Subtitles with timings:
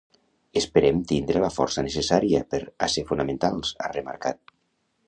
[0.61, 4.61] Esperem tindre la força necessària per a ser fonamentals, ha remarcat.